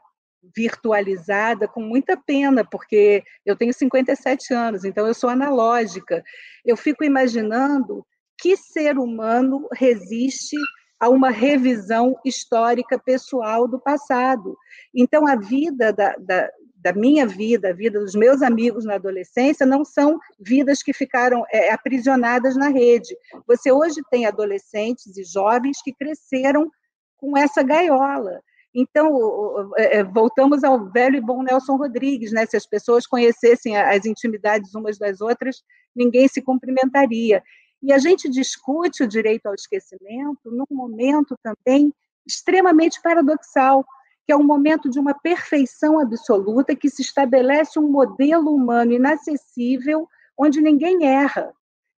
[0.56, 6.24] virtualizada com muita pena, porque eu tenho 57 anos, então eu sou analógica.
[6.64, 8.06] Eu fico imaginando
[8.38, 10.58] que ser humano resiste
[11.00, 14.58] a uma revisão histórica pessoal do passado.
[14.94, 16.50] Então, a vida da, da,
[16.86, 21.44] da, minha vida, a vida dos meus amigos na adolescência, não são vidas que ficaram
[21.52, 23.18] é, aprisionadas na rede.
[23.48, 26.70] Você hoje tem adolescentes e jovens que cresceram
[27.18, 28.40] com essa gaiola.
[28.72, 32.46] Então, é, é, voltamos ao velho e bom Nelson Rodrigues, né?
[32.46, 35.64] Se as pessoas conhecessem as intimidades umas das outras,
[35.96, 37.42] ninguém se cumprimentaria.
[37.82, 41.92] E a gente discute o direito ao esquecimento num momento também
[42.28, 43.84] extremamente paradoxal,
[44.26, 50.08] que é um momento de uma perfeição absoluta que se estabelece um modelo humano inacessível
[50.38, 51.54] onde ninguém erra.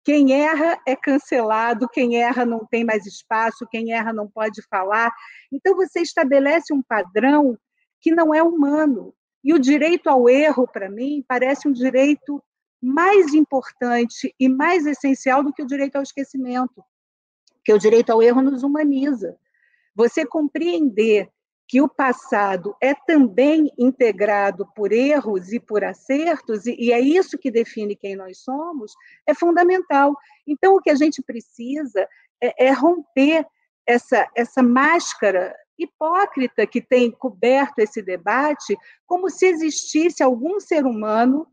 [0.04, 5.12] Quem erra é cancelado, quem erra não tem mais espaço, quem erra não pode falar.
[5.52, 7.58] Então, você estabelece um padrão
[8.02, 9.14] que não é humano.
[9.44, 12.42] E o direito ao erro, para mim, parece um direito
[12.82, 16.84] mais importante e mais essencial do que o direito ao esquecimento,
[17.64, 19.36] que o direito ao erro nos humaniza.
[19.96, 21.32] Você compreender
[21.68, 27.50] que o passado é também integrado por erros e por acertos, e, é isso que
[27.50, 28.94] define quem nós somos,
[29.26, 30.16] é fundamental.
[30.46, 32.08] Então, o que a gente precisa
[32.42, 33.46] é, é romper
[33.88, 41.48] essa, essa máscara hipócrita que tem coberto esse debate, como se existisse algum ser humano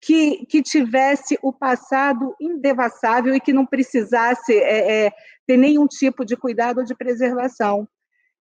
[0.00, 5.12] que, que tivesse o passado indevassável e que não precisasse é, é,
[5.46, 7.86] ter nenhum tipo de cuidado ou de preservação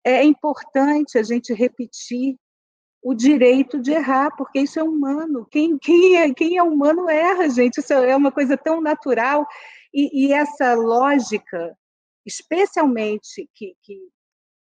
[0.05, 2.37] é importante a gente repetir
[3.03, 5.47] o direito de errar, porque isso é humano.
[5.51, 7.79] Quem, quem, é, quem é humano erra, gente.
[7.79, 9.47] Isso é uma coisa tão natural.
[9.93, 11.77] E, e essa lógica,
[12.25, 13.99] especialmente que, que,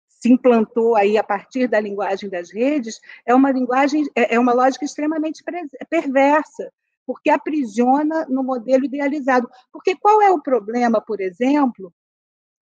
[0.07, 4.53] se implantou aí a partir da linguagem das redes, é uma linguagem, é, é uma
[4.53, 5.43] lógica extremamente
[5.89, 6.71] perversa,
[7.05, 9.49] porque aprisiona no modelo idealizado.
[9.71, 11.93] Porque qual é o problema, por exemplo,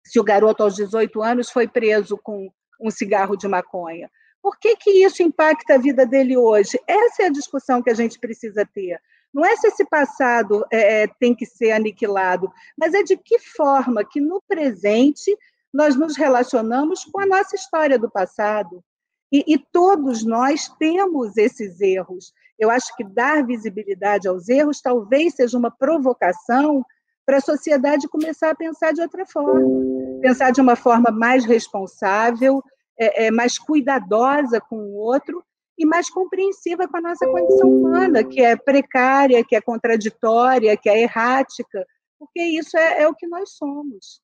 [0.04, 2.50] se o garoto aos 18 anos foi preso com
[2.82, 4.10] um cigarro de maconha.
[4.42, 6.78] Por que, que isso impacta a vida dele hoje?
[6.86, 9.00] Essa é a discussão que a gente precisa ter.
[9.32, 13.38] Não é se esse passado é, é, tem que ser aniquilado, mas é de que
[13.38, 15.34] forma que no presente
[15.72, 18.84] nós nos relacionamos com a nossa história do passado.
[19.32, 22.34] E, e todos nós temos esses erros.
[22.58, 26.84] Eu acho que dar visibilidade aos erros talvez seja uma provocação
[27.24, 32.62] para a sociedade começar a pensar de outra forma, pensar de uma forma mais responsável,
[32.98, 35.44] é, é, mais cuidadosa com o outro
[35.78, 40.88] e mais compreensiva com a nossa condição humana, que é precária, que é contraditória, que
[40.88, 41.86] é errática,
[42.18, 44.20] porque isso é, é o que nós somos.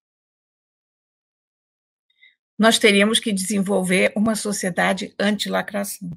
[2.58, 6.10] Nós teríamos que desenvolver uma sociedade anti-lacração,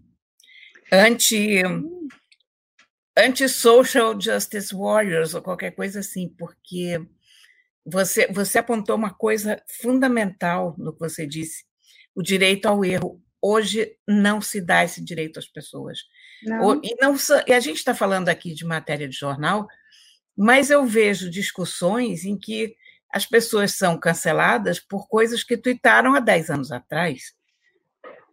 [0.91, 1.61] anti,
[3.17, 6.99] anti-social justice warriors ou qualquer coisa assim, porque
[7.85, 11.65] você, você apontou uma coisa fundamental no que você disse,
[12.15, 13.21] o direito ao erro.
[13.41, 15.99] Hoje não se dá esse direito às pessoas.
[16.43, 16.79] Não.
[16.83, 17.15] E, não,
[17.47, 19.67] e a gente está falando aqui de matéria de jornal,
[20.37, 22.75] mas eu vejo discussões em que
[23.11, 27.33] as pessoas são canceladas por coisas que tuitaram há 10 anos atrás,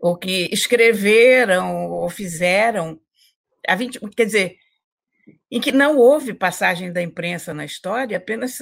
[0.01, 3.01] ou que escreveram ou fizeram.
[3.67, 4.57] A 20, quer dizer,
[5.51, 8.59] em que não houve passagem da imprensa na história, apenas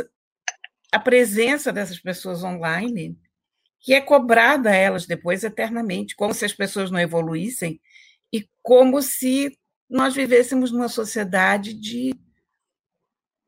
[0.92, 3.18] a presença dessas pessoas online,
[3.80, 7.80] que é cobrada a elas depois eternamente, como se as pessoas não evoluíssem
[8.32, 9.56] e como se
[9.88, 12.14] nós vivêssemos numa sociedade de,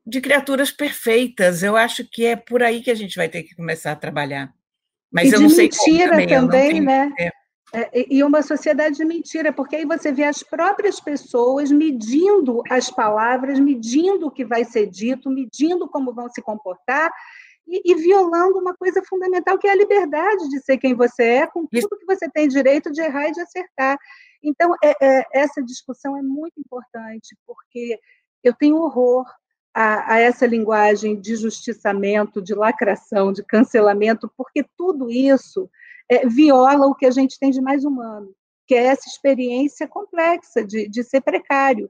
[0.05, 1.63] de criaturas perfeitas.
[1.63, 4.53] Eu acho que é por aí que a gente vai ter que começar a trabalhar.
[5.11, 7.11] Mas e eu não sei mentira como também, também né?
[7.19, 7.31] É,
[7.93, 13.59] e uma sociedade de mentira, porque aí você vê as próprias pessoas medindo as palavras,
[13.59, 17.11] medindo o que vai ser dito, medindo como vão se comportar
[17.67, 21.47] e, e violando uma coisa fundamental que é a liberdade de ser quem você é,
[21.47, 23.97] com tudo que você tem direito de errar e de acertar.
[24.41, 27.99] Então, é, é, essa discussão é muito importante, porque
[28.43, 29.25] eu tenho horror
[29.73, 35.69] a, a, essa linguagem de justiçamento, de lacração, de cancelamento, porque tudo isso
[36.09, 38.33] é, viola o que a gente tem de mais humano,
[38.67, 41.89] que é essa experiência complexa de, de ser precário.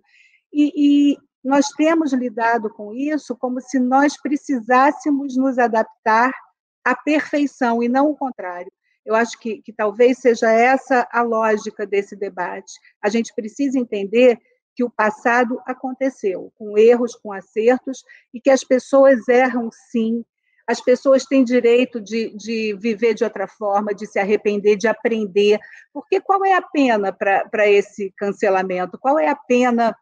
[0.52, 6.34] E, e nós temos lidado com isso como se nós precisássemos nos adaptar
[6.84, 8.72] à perfeição e não o contrário.
[9.06, 12.74] Eu acho que, que talvez seja essa a lógica desse debate.
[13.02, 14.38] A gente precisa entender
[14.76, 18.04] que o passado aconteceu, com erros, com acertos,
[18.34, 20.24] e que as pessoas erram sim,
[20.70, 25.58] as pessoas têm direito de, de viver de outra forma, de se arrepender, de aprender.
[25.92, 28.96] Porque qual é a pena para esse cancelamento?
[29.00, 29.98] Qual é a pena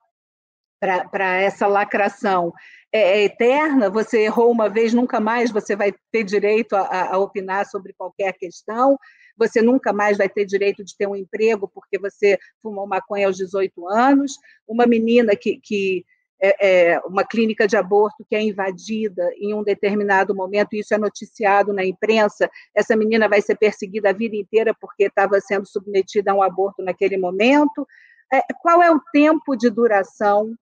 [0.78, 2.54] para essa lacração?
[2.92, 3.90] É, é, eterna?
[3.90, 8.34] Você errou uma vez, nunca mais você vai ter direito a, a opinar sobre qualquer
[8.34, 9.00] questão?
[9.38, 13.38] Você nunca mais vai ter direito de ter um emprego porque você fumou maconha aos
[13.38, 14.34] 18 anos?
[14.68, 16.04] Uma menina que, que
[16.40, 20.98] é, é, uma clínica de aborto que é invadida em um determinado momento, isso é
[20.98, 26.32] noticiado na imprensa, essa menina vai ser perseguida a vida inteira porque estava sendo submetida
[26.32, 27.88] a um aborto naquele momento.
[28.32, 30.54] É, qual é o tempo de duração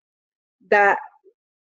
[0.59, 0.97] da,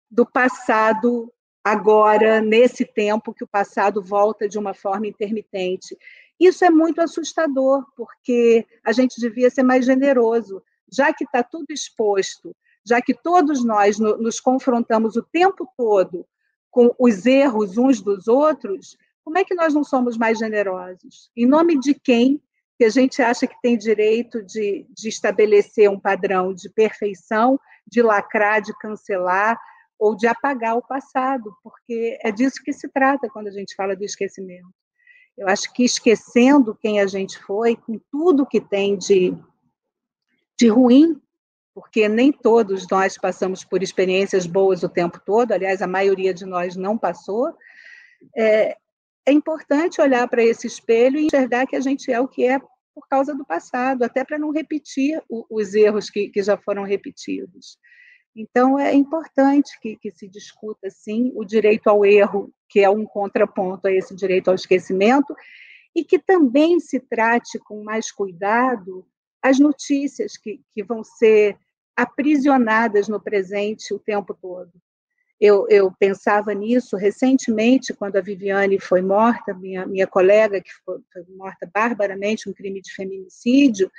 [0.10, 1.32] do passado
[1.64, 5.96] agora, nesse tempo que o passado volta de uma forma intermitente?
[6.40, 11.68] Isso é muito assustador, porque a gente devia ser mais generoso, já que está tudo
[11.70, 16.26] exposto já que todos nós no, nos confrontamos o tempo todo
[16.70, 21.30] com os erros uns dos outros, como é que nós não somos mais generosos?
[21.36, 22.42] Em nome de quem
[22.78, 28.02] que a gente acha que tem direito de, de estabelecer um padrão de perfeição, de
[28.02, 29.60] lacrar, de cancelar
[30.00, 31.54] ou de apagar o passado?
[31.62, 34.74] Porque é disso que se trata quando a gente fala do esquecimento.
[35.38, 39.38] Eu acho que esquecendo quem a gente foi, com tudo que tem de,
[40.60, 41.22] de ruim
[41.74, 46.46] porque nem todos nós passamos por experiências boas o tempo todo, aliás, a maioria de
[46.46, 47.54] nós não passou.
[48.36, 48.78] É,
[49.26, 52.60] é importante olhar para esse espelho e enxergar que a gente é o que é
[52.94, 56.84] por causa do passado, até para não repetir o, os erros que, que, já foram
[56.84, 57.78] repetidos.
[58.36, 63.06] Então, é importante que, que se discuta, sim, o direito ao erro, que é um
[63.06, 65.34] contraponto a esse direito ao esquecimento,
[65.96, 69.06] e que também se trate com mais cuidado
[69.42, 71.58] as notícias que, que vão ser
[71.96, 74.72] aprisionadas no presente o tempo todo.
[75.40, 81.00] Eu, eu, pensava nisso recentemente, quando a Viviane foi morta, minha, minha colega, que foi,
[81.12, 83.92] foi morta barbaramente, um crime de feminicídio,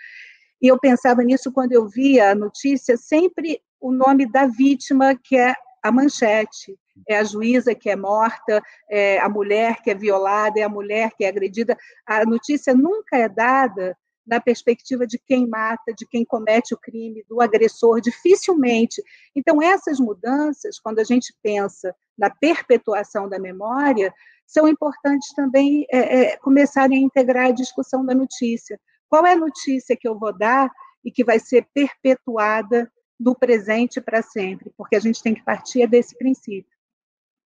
[0.62, 5.36] e eu pensava nisso quando eu via a notícia, sempre o nome da vítima, que
[5.36, 5.52] é
[5.82, 6.78] a manchete.
[7.08, 11.10] É a juíza que é morta, é a mulher que é violada, é a mulher
[11.16, 11.76] que é agredida.
[12.06, 17.24] A notícia nunca é dada na perspectiva de quem mata, de quem comete o crime,
[17.28, 19.02] do agressor, dificilmente.
[19.34, 24.14] Então, essas mudanças, quando a gente pensa na perpetuação da memória,
[24.46, 28.78] são importantes também é, é, começarem a integrar a discussão da notícia.
[29.08, 30.70] Qual é a notícia que eu vou dar
[31.04, 34.72] e que vai ser perpetuada do presente para sempre?
[34.76, 36.70] Porque a gente tem que partir desse princípio.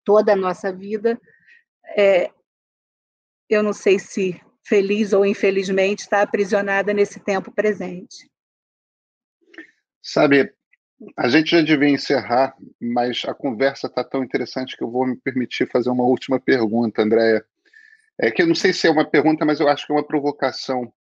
[0.05, 1.20] Toda a nossa vida,
[1.96, 2.30] é,
[3.48, 8.30] eu não sei se feliz ou infelizmente, está aprisionada nesse tempo presente.
[10.02, 10.52] Sabe,
[11.16, 15.16] a gente já devia encerrar, mas a conversa está tão interessante que eu vou me
[15.16, 17.44] permitir fazer uma última pergunta, Andréia.
[18.18, 20.06] É que eu não sei se é uma pergunta, mas eu acho que é uma
[20.06, 20.92] provocação.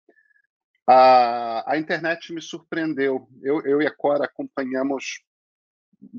[0.87, 3.27] A, a internet me surpreendeu.
[3.41, 5.21] Eu, eu e a Cora acompanhamos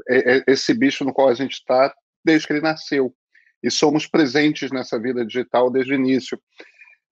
[0.08, 3.14] é, é, esse bicho no qual a gente está desde que ele nasceu.
[3.62, 6.40] E somos presentes nessa vida digital desde o início.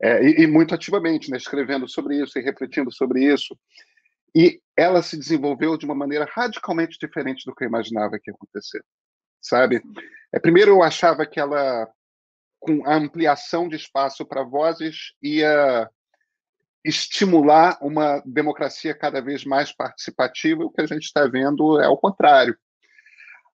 [0.02, 3.56] É, e, e, muito ativamente, né, escrevendo sobre isso e refletindo sobre isso.
[4.34, 8.34] E ela se desenvolveu de uma maneira radicalmente diferente do que eu imaginava que ia
[8.34, 8.82] acontecer,
[9.40, 9.80] sabe?
[10.32, 11.88] É, primeiro, eu achava que ela,
[12.58, 15.88] com a ampliação de espaço para vozes, ia
[16.84, 20.64] estimular uma democracia cada vez mais participativa.
[20.64, 22.58] O que a gente está vendo é o contrário.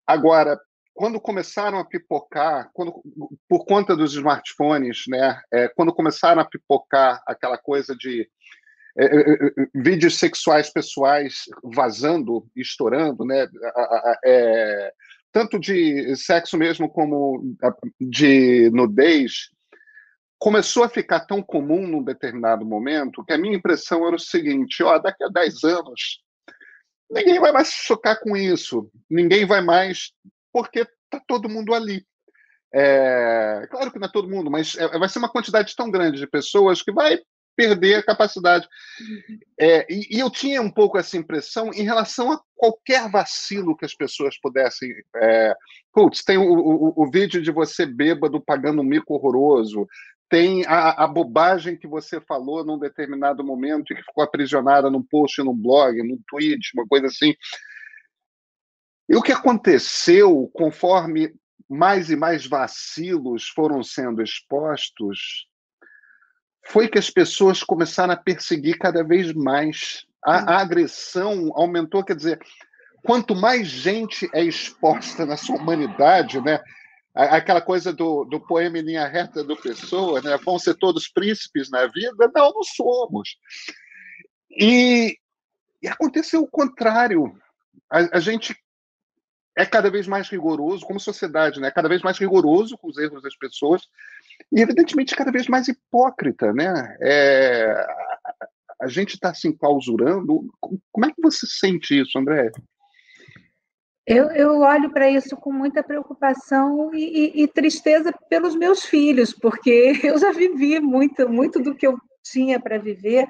[0.07, 0.59] Agora,
[0.99, 2.93] quando começaram a pipocar, quando,
[3.49, 8.29] por conta dos smartphones, né, é, quando começaram a pipocar aquela coisa de
[8.99, 13.47] é, é, é, vídeos sexuais pessoais vazando, estourando, né?
[14.25, 14.93] É,
[15.31, 17.57] tanto de sexo mesmo como
[18.01, 19.51] de nudez,
[20.37, 24.83] começou a ficar tão comum num determinado momento que a minha impressão era o seguinte:
[24.83, 26.25] ó, daqui a 10 anos,
[27.09, 30.11] ninguém vai mais se chocar com isso, ninguém vai mais,
[30.53, 32.05] porque tá todo mundo ali.
[32.73, 36.27] É, claro que não é todo mundo, mas vai ser uma quantidade tão grande de
[36.27, 37.19] pessoas que vai
[37.59, 38.69] perder a capacidade.
[39.01, 39.39] Uhum.
[39.59, 43.85] É, e, e, eu tinha um pouco essa impressão em relação a qualquer vacilo que
[43.85, 44.95] as pessoas pudessem.
[45.17, 45.55] É,
[45.93, 49.89] putz, tem o, o, o, vídeo de você bêbado pagando um mico horroroso,
[50.31, 55.03] tem a, a, bobagem que você falou num determinado momento e que ficou aprisionada num
[55.03, 57.35] post, num blog, num tweet, uma coisa assim.
[59.09, 61.35] E o que aconteceu conforme
[61.69, 65.47] mais e mais vacilos foram sendo expostos
[66.67, 70.07] foi que as pessoas começaram a perseguir cada vez mais.
[70.25, 72.39] A, a agressão aumentou, quer dizer,
[73.03, 76.61] quanto mais gente é exposta na sua humanidade, né?
[77.15, 80.37] Aquela coisa do, do poema em linha reta do Pessoa, né?
[80.45, 82.31] Vão ser todos príncipes na vida?
[82.35, 83.37] Não, não somos.
[84.51, 85.17] E,
[85.83, 87.35] e aconteceu o contrário.
[87.91, 88.55] A, a, gente
[89.59, 91.69] é cada vez mais rigoroso, como sociedade, né?
[91.73, 93.83] Cada vez mais rigoroso com os erros das pessoas,
[94.53, 96.97] e evidentemente cada vez mais hipócrita, né?
[97.03, 97.85] É,
[98.81, 100.49] a gente está se enclausurando.
[100.61, 102.53] Como é que você sente isso, André?
[104.07, 109.33] Eu, eu olho para isso com muita preocupação e, e, e, tristeza pelos meus filhos,
[109.33, 113.27] porque eu já vivi muito, muito do que eu tinha para viver,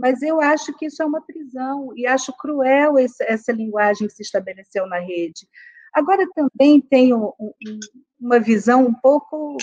[0.00, 4.14] mas eu acho que isso é uma prisão e acho cruel esse, essa linguagem que
[4.14, 5.46] se estabeleceu na rede.
[5.92, 7.34] Agora também tenho
[8.18, 9.58] uma visão um pouco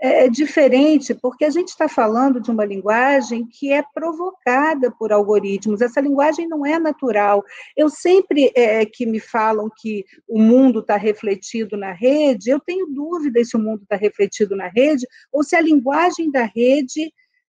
[0.00, 5.82] é, diferente, porque a gente está falando de uma linguagem que é provocada por algoritmos,
[5.82, 7.44] essa linguagem não é natural.
[7.76, 12.86] Eu sempre é, que me falam que o mundo está refletido na rede, eu tenho
[12.86, 17.12] dúvida se o mundo está refletido na rede ou se a linguagem da rede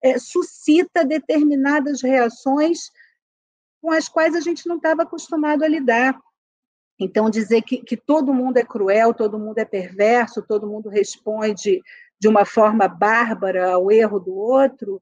[0.04, 2.92] é, suscita determinadas reações
[3.82, 6.20] com as quais a gente não estava acostumado a lidar.
[7.00, 11.82] Então, dizer que, que todo mundo é cruel, todo mundo é perverso, todo mundo responde
[12.20, 15.02] de uma forma bárbara ao erro do outro,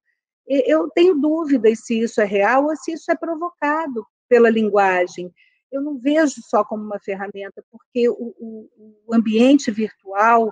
[0.49, 5.31] eu tenho dúvidas se isso é real ou se isso é provocado pela linguagem.
[5.71, 8.69] Eu não vejo só como uma ferramenta, porque o, o,
[9.05, 10.51] o ambiente virtual,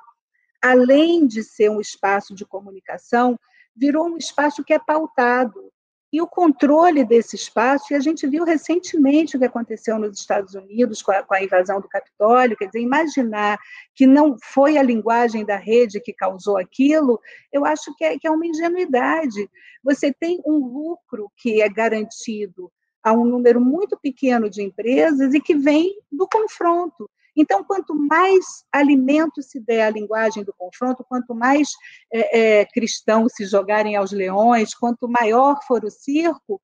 [0.61, 3.39] além de ser um espaço de comunicação,
[3.77, 5.71] virou um espaço que é pautado
[6.11, 10.55] e o controle desse espaço, e a gente viu recentemente o que aconteceu nos Estados
[10.55, 13.59] Unidos com a, com a, invasão do Capitólio, quer dizer, imaginar
[13.93, 17.19] que não foi a linguagem da rede que causou aquilo,
[17.51, 19.49] eu acho que é, que é uma ingenuidade.
[19.83, 22.71] Você tem um lucro que é garantido
[23.03, 27.09] a um número muito pequeno de empresas e que vem do confronto.
[27.37, 31.69] Então, quanto mais alimento se der à linguagem do confronto, quanto mais
[32.11, 36.59] é, é, cristãos se jogarem aos leões, quanto maior for o circo,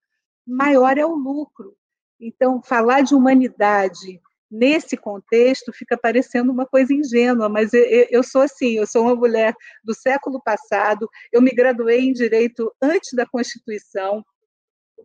[0.45, 1.75] maior é o lucro.
[2.19, 4.19] Então, falar de humanidade
[4.49, 9.15] nesse contexto fica parecendo uma coisa ingênua, mas eu, eu, sou assim, eu sou uma
[9.15, 9.53] mulher
[9.83, 14.23] do século passado, eu me graduei em direito antes da Constituição,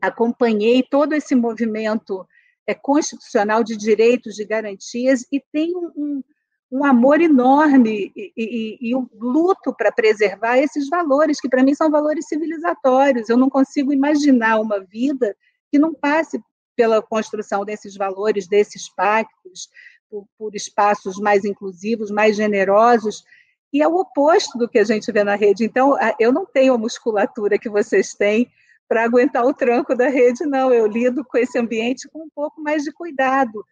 [0.00, 2.26] acompanhei todo esse movimento
[2.68, 6.22] é, constitucional de direitos, de garantias, e tem um,
[6.70, 11.74] um, amor enorme e, e, e um luto para preservar esses valores, que para mim
[11.74, 13.30] são valores civilizatórios.
[13.30, 15.34] Eu não consigo imaginar uma vida
[15.72, 16.38] que não passe
[16.76, 19.70] pela construção desses valores, desses pactos,
[20.10, 23.24] por, por espaços mais inclusivos, mais generosos,
[23.72, 25.64] e é o oposto do que a gente vê na rede.
[25.64, 28.50] Então, eu não tenho a musculatura que vocês têm
[28.89, 30.72] para aguentar o tranco da rede, não.
[30.72, 33.64] Eu lido com esse ambiente com um pouco mais de cuidado.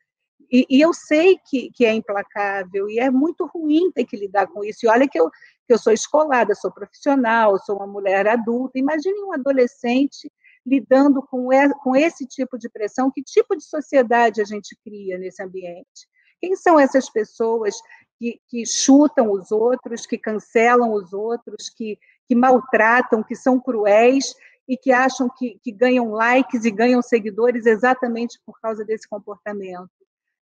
[0.52, 4.46] E, e, eu sei que, que é implacável e é muito ruim ter que lidar
[4.46, 4.80] com isso.
[4.84, 8.78] E olha que eu, que eu sou escolada, sou profissional, sou uma mulher adulta.
[8.78, 10.30] Imagine um adolescente
[10.64, 11.48] lidando com,
[11.82, 16.08] com esse tipo de pressão, que tipo de sociedade a gente cria nesse ambiente?
[16.40, 17.74] Quem são essas pessoas
[18.18, 21.98] que, que chutam os outros, que cancelam os outros, que,
[22.28, 24.34] que maltratam, que são cruéis
[24.68, 29.90] e que acham que, que ganham likes e ganham seguidores exatamente por causa desse comportamento?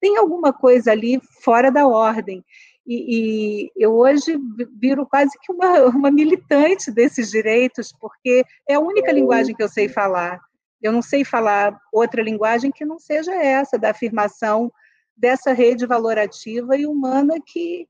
[0.00, 2.44] Tem alguma coisa ali fora da ordem.
[2.86, 4.38] E, e, eu hoje
[4.78, 9.68] viro quase que uma, uma, militante desses direitos, porque é a única linguagem que eu
[9.68, 10.38] sei falar.
[10.82, 14.70] Eu não sei falar outra linguagem que não seja essa, da afirmação
[15.16, 17.88] dessa rede valorativa e humana que,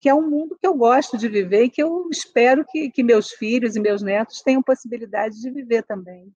[0.00, 3.02] que é um mundo que eu gosto de viver e que eu espero que, que
[3.02, 6.32] meus filhos e meus netos tenham possibilidade de viver também.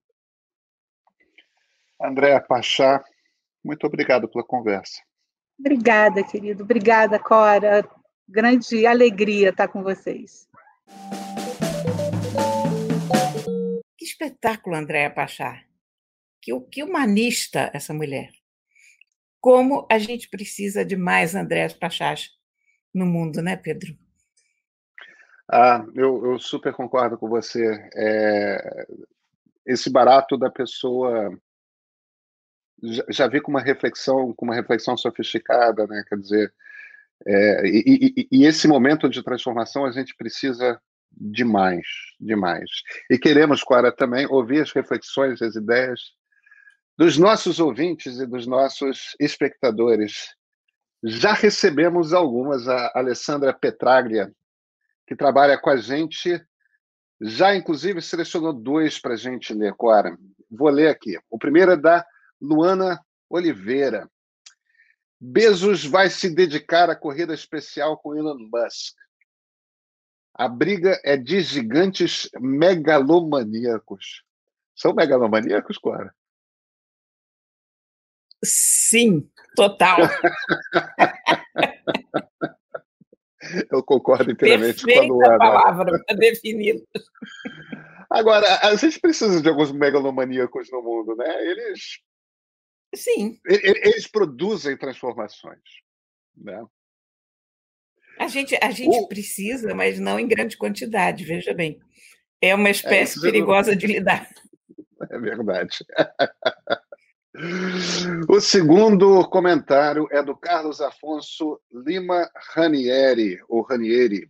[1.99, 3.03] Andréa Pachá,
[3.63, 5.01] muito obrigado pela conversa.
[5.59, 6.63] Obrigada, querido.
[6.63, 7.89] Obrigada, Cora.
[8.27, 10.47] Grande alegria estar com vocês.
[13.97, 15.63] Que espetáculo, Andréa Pachá.
[16.39, 18.29] Que, que humanista essa mulher.
[19.39, 22.35] Como a gente precisa de mais Andréas Pachás
[22.95, 23.95] no mundo, né, Pedro?
[25.51, 27.89] Ah, eu, eu super concordo com você.
[27.95, 28.87] É,
[29.65, 31.37] esse barato da pessoa
[32.81, 36.03] já, já vi com uma reflexão, com uma reflexão sofisticada, né?
[36.07, 36.53] Quer dizer,
[37.25, 40.79] é, e, e, e, esse momento de transformação a gente precisa
[41.11, 41.87] demais,
[42.19, 42.69] demais.
[43.09, 45.99] E queremos, Clara, também ouvir as reflexões, as ideias
[46.97, 50.35] dos nossos ouvintes e dos nossos espectadores.
[51.07, 54.33] Já recebemos algumas, a Alessandra Petraglia,
[55.05, 56.43] que trabalha com a gente,
[57.21, 60.17] já inclusive selecionou dois para a gente ler, Cora.
[60.49, 61.15] Vou ler aqui.
[61.29, 62.03] O primeiro é da
[62.41, 62.99] Luana
[63.29, 64.09] Oliveira.
[65.21, 68.95] Bezos vai se dedicar à corrida especial com Elon Musk.
[70.33, 74.23] A briga é de gigantes megalomaníacos.
[74.75, 76.13] São megalomaníacos, Clara?
[78.45, 79.99] Sim, total.
[83.71, 85.37] Eu concordo inteiramente Perfeita com a Luana.
[85.37, 86.83] palavra para definir.
[88.09, 91.45] Agora, a gente precisa de alguns megalomaníacos no mundo, né?
[91.45, 91.99] Eles
[92.95, 93.39] Sim.
[93.45, 95.59] Eles produzem transformações.
[96.35, 96.63] Né?
[98.19, 99.07] A gente, a gente o...
[99.07, 101.79] precisa, mas não em grande quantidade, veja bem.
[102.41, 104.27] É uma é, espécie é, perigosa de lidar.
[105.11, 105.85] É verdade.
[108.27, 114.29] O segundo comentário é do Carlos Afonso Lima Ranieri, ou Ranieri.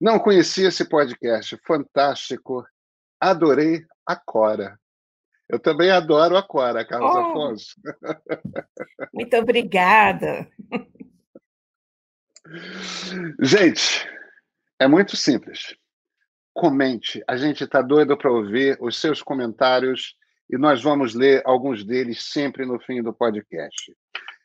[0.00, 2.66] Não conhecia esse podcast, fantástico.
[3.20, 4.78] Adorei a Cora.
[5.48, 7.74] Eu também adoro a Cora, Carlos oh, Afonso.
[9.12, 10.48] Muito obrigada.
[13.40, 14.08] Gente,
[14.78, 15.76] é muito simples.
[16.52, 17.22] Comente.
[17.28, 20.16] A gente está doido para ouvir os seus comentários
[20.50, 23.96] e nós vamos ler alguns deles sempre no fim do podcast.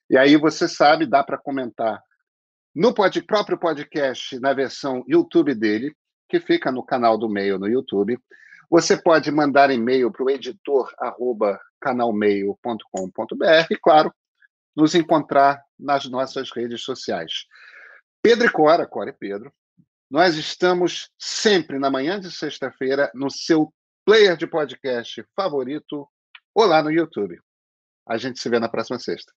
[0.09, 1.99] E aí você sabe, dá para comentar
[2.75, 5.95] no pod, próprio podcast, na versão YouTube dele,
[6.29, 8.19] que fica no canal do Meio no YouTube.
[8.69, 10.93] Você pode mandar e-mail para o editor
[11.81, 14.13] canalmeio.com.br e, claro,
[14.75, 17.45] nos encontrar nas nossas redes sociais.
[18.21, 19.51] Pedro e Cora, Cora e Pedro,
[20.09, 23.73] nós estamos sempre na manhã de sexta-feira no seu
[24.05, 26.07] player de podcast favorito
[26.53, 27.39] ou lá no YouTube.
[28.07, 29.33] A gente se vê na próxima sexta.